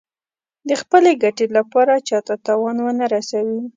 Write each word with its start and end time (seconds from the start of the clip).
د 0.69 0.71
خپلې 0.81 1.11
ګټې 1.23 1.45
لپاره 1.57 1.93
چا 2.07 2.19
ته 2.27 2.33
تاوان 2.45 2.77
ونه 2.81 3.05
رسوي. 3.13 3.61